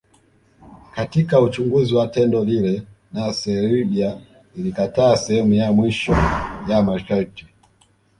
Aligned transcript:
Katika 0.95 1.41
Uchunguzi 1.41 1.95
wa 1.95 2.07
tendo 2.07 2.45
lile 2.45 2.83
na 3.13 3.33
Serbia 3.33 4.21
ilikataa 4.55 5.17
sehemu 5.17 5.53
ya 5.53 5.71
mwisho 5.71 6.15
ya 6.67 6.83
masharti 6.83 7.47